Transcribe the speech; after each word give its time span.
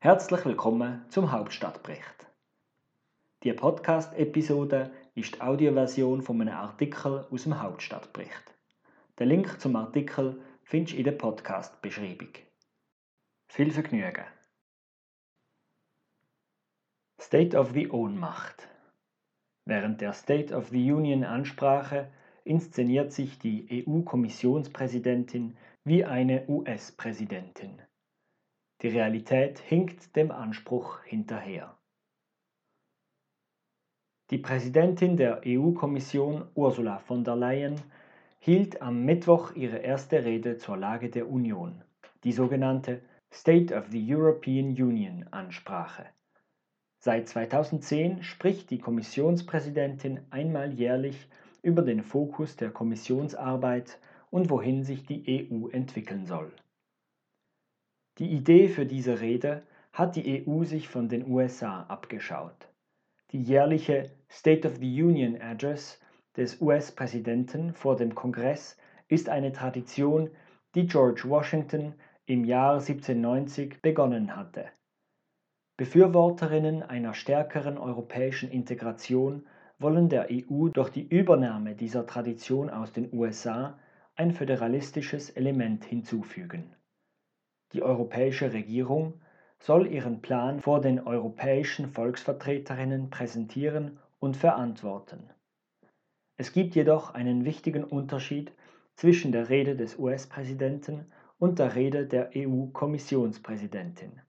Herzlich 0.00 0.44
willkommen 0.44 1.04
zum 1.08 1.32
Hauptstadtbericht. 1.32 2.28
Die 3.42 3.52
Podcast-Episode 3.52 4.92
ist 5.16 5.34
die 5.34 5.40
Audioversion 5.40 6.22
von 6.22 6.40
einem 6.40 6.54
Artikel 6.54 7.26
aus 7.28 7.42
dem 7.42 7.60
Hauptstadtbericht. 7.60 8.54
Den 9.18 9.28
Link 9.28 9.60
zum 9.60 9.74
Artikel 9.74 10.40
findest 10.62 10.94
du 10.94 10.98
in 10.98 11.04
der 11.04 11.12
Podcast-Beschreibung. 11.12 12.28
Viel 13.48 13.72
Vergnügen! 13.72 14.24
State 17.20 17.58
of 17.58 17.72
the 17.72 17.90
Ohnmacht 17.90 18.68
Während 19.64 20.00
der 20.00 20.12
State 20.12 20.54
of 20.54 20.68
the 20.68 20.92
Union-Ansprache 20.92 22.08
inszeniert 22.44 23.12
sich 23.12 23.40
die 23.40 23.84
EU-Kommissionspräsidentin 23.84 25.56
wie 25.82 26.04
eine 26.04 26.48
US-Präsidentin. 26.48 27.82
Die 28.82 28.88
Realität 28.88 29.58
hinkt 29.58 30.14
dem 30.14 30.30
Anspruch 30.30 31.02
hinterher. 31.02 31.76
Die 34.30 34.38
Präsidentin 34.38 35.16
der 35.16 35.40
EU-Kommission 35.44 36.44
Ursula 36.54 36.98
von 36.98 37.24
der 37.24 37.34
Leyen 37.34 37.80
hielt 38.38 38.80
am 38.80 39.04
Mittwoch 39.04 39.56
ihre 39.56 39.78
erste 39.78 40.24
Rede 40.24 40.58
zur 40.58 40.76
Lage 40.76 41.10
der 41.10 41.28
Union, 41.28 41.82
die 42.22 42.32
sogenannte 42.32 43.00
State 43.32 43.74
of 43.74 43.88
the 43.90 44.14
European 44.14 44.68
Union 44.68 45.26
Ansprache. 45.32 46.06
Seit 47.00 47.28
2010 47.28 48.22
spricht 48.22 48.70
die 48.70 48.78
Kommissionspräsidentin 48.78 50.20
einmal 50.30 50.72
jährlich 50.72 51.28
über 51.62 51.82
den 51.82 52.02
Fokus 52.02 52.56
der 52.56 52.70
Kommissionsarbeit 52.70 53.98
und 54.30 54.50
wohin 54.50 54.84
sich 54.84 55.04
die 55.04 55.50
EU 55.50 55.68
entwickeln 55.68 56.26
soll. 56.26 56.52
Die 58.18 58.32
Idee 58.32 58.68
für 58.68 58.84
diese 58.84 59.20
Rede 59.20 59.62
hat 59.92 60.16
die 60.16 60.44
EU 60.44 60.64
sich 60.64 60.88
von 60.88 61.08
den 61.08 61.30
USA 61.30 61.84
abgeschaut. 61.84 62.68
Die 63.30 63.40
jährliche 63.40 64.10
State 64.28 64.66
of 64.66 64.78
the 64.78 65.02
Union 65.02 65.40
Address 65.40 66.00
des 66.36 66.60
US-Präsidenten 66.60 67.72
vor 67.74 67.96
dem 67.96 68.14
Kongress 68.16 68.76
ist 69.06 69.28
eine 69.28 69.52
Tradition, 69.52 70.30
die 70.74 70.86
George 70.86 71.22
Washington 71.26 71.94
im 72.26 72.44
Jahr 72.44 72.74
1790 72.74 73.80
begonnen 73.82 74.34
hatte. 74.34 74.66
Befürworterinnen 75.76 76.82
einer 76.82 77.14
stärkeren 77.14 77.78
europäischen 77.78 78.50
Integration 78.50 79.46
wollen 79.78 80.08
der 80.08 80.26
EU 80.30 80.68
durch 80.70 80.90
die 80.90 81.06
Übernahme 81.06 81.76
dieser 81.76 82.04
Tradition 82.04 82.68
aus 82.68 82.92
den 82.92 83.12
USA 83.12 83.78
ein 84.16 84.32
föderalistisches 84.32 85.30
Element 85.30 85.84
hinzufügen. 85.84 86.74
Die 87.72 87.82
europäische 87.82 88.52
Regierung 88.52 89.20
soll 89.58 89.86
ihren 89.86 90.22
Plan 90.22 90.60
vor 90.60 90.80
den 90.80 91.00
europäischen 91.00 91.88
Volksvertreterinnen 91.88 93.10
präsentieren 93.10 93.98
und 94.20 94.36
verantworten. 94.36 95.30
Es 96.36 96.52
gibt 96.52 96.74
jedoch 96.74 97.14
einen 97.14 97.44
wichtigen 97.44 97.84
Unterschied 97.84 98.52
zwischen 98.94 99.32
der 99.32 99.48
Rede 99.48 99.76
des 99.76 99.98
US-Präsidenten 99.98 101.06
und 101.38 101.58
der 101.58 101.74
Rede 101.74 102.06
der 102.06 102.30
EU-Kommissionspräsidentin. 102.34 104.20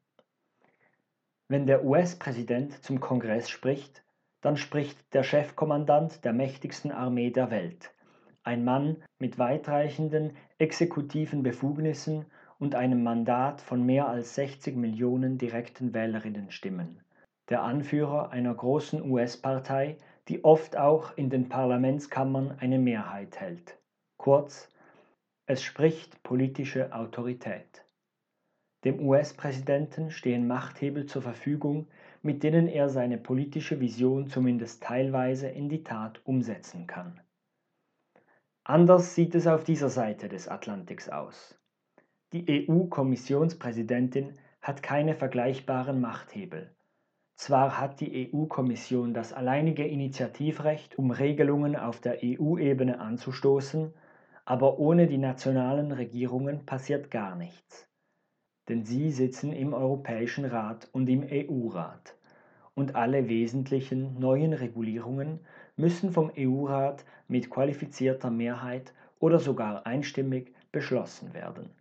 Wenn 1.48 1.66
der 1.66 1.86
US-Präsident 1.86 2.84
zum 2.84 3.00
Kongress 3.00 3.50
spricht, 3.50 4.04
dann 4.42 4.58
spricht 4.58 5.14
der 5.14 5.24
Chefkommandant 5.24 6.24
der 6.24 6.34
mächtigsten 6.34 6.92
Armee 6.92 7.32
der 7.32 7.52
Welt, 7.52 7.94
ein 8.44 8.64
Mann 8.64 8.98
mit 9.18 9.38
weitreichenden 9.38 10.36
exekutiven 10.58 11.44
Befugnissen 11.44 12.26
und 12.60 12.76
einem 12.76 13.02
Mandat 13.04 13.62
von 13.62 13.86
mehr 13.86 14.08
als 14.08 14.36
60 14.36 14.76
Millionen 14.76 15.38
direkten 15.38 15.94
Wählerinnenstimmen, 15.94 17.02
der 17.50 17.64
Anführer 17.64 18.32
einer 18.32 18.54
großen 18.54 19.10
US-Partei, 19.10 19.98
die 20.28 20.44
oft 20.44 20.78
auch 20.78 21.18
in 21.18 21.30
den 21.30 21.50
Parlamentskammern 21.50 22.60
eine 22.60 22.78
Mehrheit 22.78 23.40
hält. 23.40 23.80
Kurz, 24.18 24.70
es 25.48 25.64
spricht 25.64 26.22
politische 26.22 26.94
Autorität. 26.94 27.86
Dem 28.86 29.06
US-Präsidenten 29.06 30.12
stehen 30.12 30.48
Machthebel 30.48 31.06
zur 31.06 31.22
Verfügung, 31.22 31.88
mit 32.22 32.44
denen 32.44 32.68
er 32.68 32.90
seine 32.90 33.18
politische 33.18 33.80
Vision 33.80 34.28
zumindest 34.28 34.84
teilweise 34.84 35.50
in 35.50 35.70
die 35.70 35.84
Tat 35.84 36.22
umsetzen 36.26 36.88
kann. 36.88 37.20
Anders 38.64 39.16
sieht 39.16 39.36
es 39.36 39.48
auf 39.48 39.64
dieser 39.64 39.90
Seite 39.90 40.30
des 40.30 40.48
Atlantiks 40.48 41.10
aus. 41.10 41.59
Die 42.32 42.68
EU-Kommissionspräsidentin 42.70 44.34
hat 44.62 44.84
keine 44.84 45.16
vergleichbaren 45.16 46.00
Machthebel. 46.00 46.70
Zwar 47.34 47.80
hat 47.80 48.02
die 48.02 48.32
EU-Kommission 48.32 49.16
das 49.16 49.34
alleinige 49.34 49.88
Initiativrecht, 49.88 51.00
um 51.00 51.10
Regelungen 51.10 51.76
auf 51.76 52.00
der 52.02 52.20
EU-Ebene 52.24 53.00
anzustoßen, 53.00 53.96
aber 54.46 54.78
ohne 54.78 55.08
die 55.08 55.18
nationalen 55.18 55.92
Regierungen 55.92 56.68
passiert 56.68 57.10
gar 57.10 57.36
nichts. 57.36 57.88
Denn 58.68 58.86
sie 58.86 59.10
sitzen 59.10 59.52
im 59.52 59.74
Europäischen 59.74 60.46
Rat 60.46 60.88
und 60.92 61.10
im 61.10 61.24
EU-Rat. 61.28 62.16
Und 62.76 62.94
alle 62.94 63.28
wesentlichen 63.28 64.20
neuen 64.20 64.54
Regulierungen 64.54 65.40
müssen 65.78 66.12
vom 66.12 66.32
EU-Rat 66.38 67.06
mit 67.28 67.50
qualifizierter 67.50 68.30
Mehrheit 68.30 68.94
oder 69.20 69.40
sogar 69.40 69.88
einstimmig 69.88 70.54
beschlossen 70.72 71.34
werden. 71.34 71.72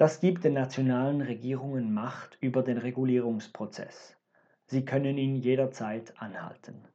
Das 0.00 0.18
gibt 0.18 0.44
den 0.44 0.54
nationalen 0.54 1.20
Regierungen 1.20 1.92
Macht 1.92 2.38
über 2.40 2.62
den 2.62 2.78
Regulierungsprozess. 2.78 4.16
Sie 4.64 4.86
können 4.86 5.18
ihn 5.18 5.36
jederzeit 5.36 6.14
anhalten. 6.16 6.86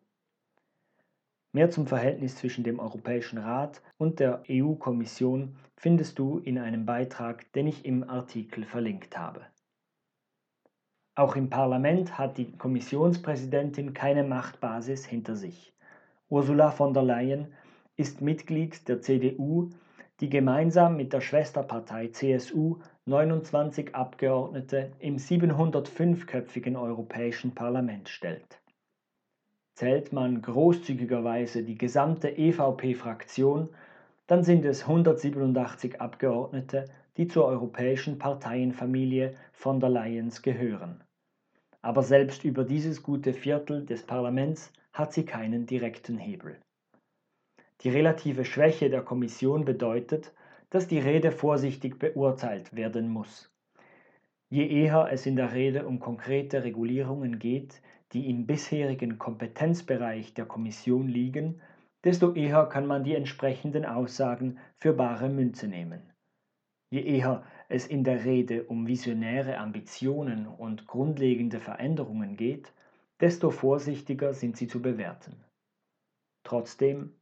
Mehr 1.51 1.69
zum 1.69 1.85
Verhältnis 1.85 2.35
zwischen 2.35 2.63
dem 2.63 2.79
Europäischen 2.79 3.37
Rat 3.37 3.83
und 3.99 4.19
der 4.19 4.41
EU-Kommission 4.49 5.55
findest 5.77 6.17
du 6.17 6.39
in 6.39 6.57
einem 6.57 6.87
Beitrag, 6.87 7.53
den 7.53 7.67
ich 7.67 7.85
im 7.85 8.09
Artikel 8.09 8.63
verlinkt 8.65 9.15
habe. 9.15 9.45
Auch 11.13 11.35
im 11.35 11.51
Parlament 11.51 12.17
hat 12.17 12.39
die 12.39 12.57
Kommissionspräsidentin 12.57 13.93
keine 13.93 14.23
Machtbasis 14.23 15.05
hinter 15.05 15.35
sich. 15.35 15.75
Ursula 16.27 16.71
von 16.71 16.95
der 16.95 17.03
Leyen 17.03 17.53
ist 17.97 18.21
Mitglied 18.21 18.87
der 18.87 19.01
CDU, 19.01 19.69
die 20.21 20.29
gemeinsam 20.29 20.95
mit 20.95 21.11
der 21.11 21.21
Schwesterpartei 21.21 22.07
CSU 22.07 22.79
29 23.05 23.93
Abgeordnete 23.93 24.91
im 24.99 25.17
705-köpfigen 25.17 26.79
Europäischen 26.79 27.53
Parlament 27.53 28.07
stellt. 28.07 28.61
Zählt 29.73 30.13
man 30.13 30.41
großzügigerweise 30.41 31.63
die 31.63 31.77
gesamte 31.77 32.29
EVP-Fraktion, 32.29 33.69
dann 34.27 34.43
sind 34.43 34.63
es 34.63 34.83
187 34.83 35.99
Abgeordnete, 35.99 36.85
die 37.17 37.27
zur 37.27 37.45
europäischen 37.45 38.17
Parteienfamilie 38.17 39.35
von 39.51 39.79
der 39.79 39.89
Leyens 39.89 40.41
gehören. 40.41 41.03
Aber 41.81 42.03
selbst 42.03 42.45
über 42.45 42.63
dieses 42.63 43.03
gute 43.03 43.33
Viertel 43.33 43.85
des 43.85 44.03
Parlaments 44.03 44.71
hat 44.93 45.13
sie 45.13 45.25
keinen 45.25 45.65
direkten 45.65 46.17
Hebel. 46.17 46.57
Die 47.81 47.89
relative 47.89 48.45
Schwäche 48.45 48.89
der 48.89 49.01
Kommission 49.01 49.65
bedeutet, 49.65 50.33
dass 50.69 50.87
die 50.87 50.99
Rede 50.99 51.31
vorsichtig 51.31 51.99
beurteilt 51.99 52.75
werden 52.75 53.09
muss. 53.09 53.51
Je 54.49 54.67
eher 54.67 55.09
es 55.11 55.25
in 55.25 55.35
der 55.35 55.53
Rede 55.53 55.85
um 55.85 55.99
konkrete 55.99 56.63
Regulierungen 56.63 57.39
geht, 57.39 57.81
die 58.13 58.29
im 58.29 58.45
bisherigen 58.45 59.17
Kompetenzbereich 59.17 60.33
der 60.33 60.45
Kommission 60.45 61.07
liegen, 61.07 61.61
desto 62.03 62.33
eher 62.33 62.65
kann 62.67 62.85
man 62.85 63.03
die 63.03 63.15
entsprechenden 63.15 63.85
Aussagen 63.85 64.59
für 64.77 64.93
bare 64.93 65.27
Münze 65.27 65.67
nehmen. 65.67 66.01
Je 66.91 67.01
eher 67.01 67.43
es 67.67 67.87
in 67.87 68.03
der 68.03 68.23
Rede 68.23 68.63
um 68.63 68.87
visionäre 68.87 69.57
Ambitionen 69.57 70.47
und 70.47 70.85
grundlegende 70.87 71.59
Veränderungen 71.59 72.37
geht, 72.37 72.71
desto 73.19 73.49
vorsichtiger 73.49 74.33
sind 74.33 74.55
sie 74.55 74.67
zu 74.67 74.81
bewerten. 74.81 75.43
Trotzdem 76.43 77.15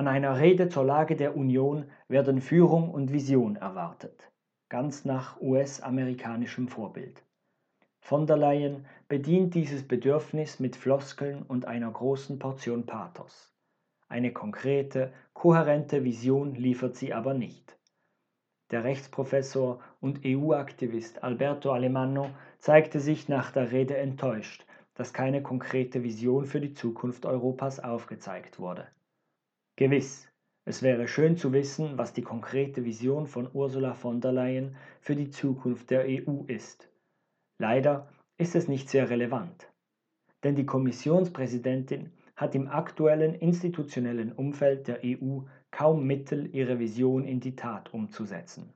an 0.00 0.08
einer 0.08 0.40
Rede 0.40 0.70
zur 0.70 0.86
Lage 0.86 1.14
der 1.14 1.36
Union 1.36 1.84
werden 2.08 2.40
Führung 2.40 2.88
und 2.90 3.12
Vision 3.12 3.56
erwartet, 3.56 4.32
ganz 4.70 5.04
nach 5.04 5.38
US-amerikanischem 5.42 6.68
Vorbild. 6.68 7.22
Von 8.00 8.26
der 8.26 8.38
Leyen 8.38 8.86
bedient 9.08 9.52
dieses 9.54 9.86
Bedürfnis 9.86 10.58
mit 10.58 10.74
Floskeln 10.74 11.42
und 11.42 11.66
einer 11.66 11.90
großen 11.90 12.38
Portion 12.38 12.86
Pathos. 12.86 13.54
Eine 14.08 14.32
konkrete, 14.32 15.12
kohärente 15.34 16.02
Vision 16.02 16.54
liefert 16.54 16.96
sie 16.96 17.12
aber 17.12 17.34
nicht. 17.34 17.78
Der 18.70 18.84
Rechtsprofessor 18.84 19.80
und 20.00 20.22
EU-Aktivist 20.24 21.22
Alberto 21.22 21.72
Alemanno 21.72 22.30
zeigte 22.58 23.00
sich 23.00 23.28
nach 23.28 23.50
der 23.50 23.70
Rede 23.70 23.98
enttäuscht, 23.98 24.64
dass 24.94 25.12
keine 25.12 25.42
konkrete 25.42 26.02
Vision 26.02 26.46
für 26.46 26.62
die 26.62 26.72
Zukunft 26.72 27.26
Europas 27.26 27.80
aufgezeigt 27.80 28.58
wurde. 28.58 28.88
Gewiss, 29.80 30.30
es 30.66 30.82
wäre 30.82 31.08
schön 31.08 31.38
zu 31.38 31.54
wissen, 31.54 31.96
was 31.96 32.12
die 32.12 32.20
konkrete 32.20 32.84
Vision 32.84 33.26
von 33.26 33.48
Ursula 33.50 33.94
von 33.94 34.20
der 34.20 34.30
Leyen 34.30 34.76
für 35.00 35.16
die 35.16 35.30
Zukunft 35.30 35.88
der 35.88 36.04
EU 36.04 36.44
ist. 36.48 36.90
Leider 37.56 38.12
ist 38.36 38.54
es 38.54 38.68
nicht 38.68 38.90
sehr 38.90 39.08
relevant, 39.08 39.72
denn 40.44 40.54
die 40.54 40.66
Kommissionspräsidentin 40.66 42.12
hat 42.36 42.54
im 42.54 42.68
aktuellen 42.68 43.34
institutionellen 43.34 44.32
Umfeld 44.32 44.86
der 44.86 45.00
EU 45.02 45.44
kaum 45.70 46.06
Mittel, 46.06 46.54
ihre 46.54 46.78
Vision 46.78 47.24
in 47.24 47.40
die 47.40 47.56
Tat 47.56 47.94
umzusetzen. 47.94 48.74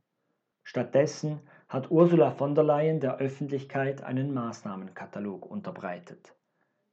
Stattdessen 0.62 1.40
hat 1.68 1.90
Ursula 1.90 2.30
von 2.30 2.54
der 2.54 2.64
Leyen 2.64 3.00
der 3.00 3.18
Öffentlichkeit 3.18 4.02
einen 4.02 4.32
Maßnahmenkatalog 4.32 5.44
unterbreitet. 5.44 6.34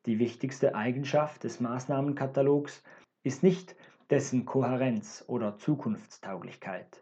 Die 0.05 0.19
wichtigste 0.19 0.75
Eigenschaft 0.75 1.45
des 1.45 1.61
Maßnahmenkatalogs 1.61 2.83
ist 3.23 3.43
nicht 3.43 3.77
dessen 4.11 4.45
Kohärenz 4.45 5.23
oder 5.27 5.57
Zukunftstauglichkeit. 5.57 7.01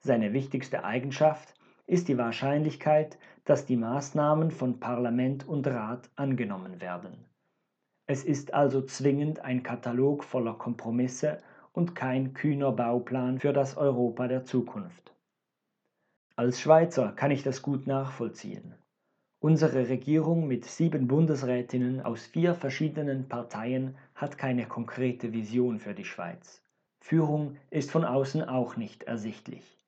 Seine 0.00 0.32
wichtigste 0.32 0.84
Eigenschaft 0.84 1.54
ist 1.86 2.08
die 2.08 2.18
Wahrscheinlichkeit, 2.18 3.18
dass 3.44 3.66
die 3.66 3.76
Maßnahmen 3.76 4.50
von 4.50 4.80
Parlament 4.80 5.46
und 5.46 5.66
Rat 5.66 6.10
angenommen 6.16 6.80
werden. 6.80 7.24
Es 8.06 8.24
ist 8.24 8.52
also 8.52 8.82
zwingend 8.82 9.40
ein 9.40 9.62
Katalog 9.62 10.24
voller 10.24 10.54
Kompromisse 10.54 11.38
und 11.72 11.94
kein 11.94 12.34
kühner 12.34 12.72
Bauplan 12.72 13.38
für 13.38 13.52
das 13.52 13.76
Europa 13.76 14.26
der 14.26 14.44
Zukunft. 14.44 15.14
Als 16.34 16.60
Schweizer 16.60 17.12
kann 17.12 17.30
ich 17.30 17.44
das 17.44 17.62
gut 17.62 17.86
nachvollziehen. 17.86 18.74
Unsere 19.42 19.88
Regierung 19.88 20.48
mit 20.48 20.66
sieben 20.66 21.08
Bundesrätinnen 21.08 22.02
aus 22.02 22.26
vier 22.26 22.54
verschiedenen 22.54 23.26
Parteien 23.26 23.96
hat 24.14 24.36
keine 24.36 24.66
konkrete 24.66 25.32
Vision 25.32 25.78
für 25.78 25.94
die 25.94 26.04
Schweiz. 26.04 26.62
Führung 27.00 27.56
ist 27.70 27.90
von 27.90 28.04
außen 28.04 28.44
auch 28.44 28.76
nicht 28.76 29.04
ersichtlich. 29.04 29.78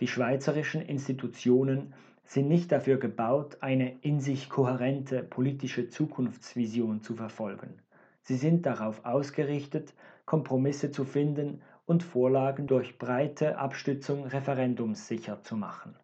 Die 0.00 0.08
schweizerischen 0.08 0.82
Institutionen 0.82 1.94
sind 2.24 2.48
nicht 2.48 2.72
dafür 2.72 2.96
gebaut, 2.96 3.58
eine 3.60 4.00
in 4.00 4.18
sich 4.18 4.50
kohärente 4.50 5.22
politische 5.22 5.88
Zukunftsvision 5.88 7.02
zu 7.02 7.14
verfolgen. 7.14 7.78
Sie 8.22 8.36
sind 8.36 8.66
darauf 8.66 9.04
ausgerichtet, 9.04 9.94
Kompromisse 10.24 10.90
zu 10.90 11.04
finden 11.04 11.62
und 11.86 12.02
Vorlagen 12.02 12.66
durch 12.66 12.98
breite 12.98 13.58
Abstützung 13.58 14.26
referendumssicher 14.26 15.40
zu 15.40 15.56
machen. 15.56 15.94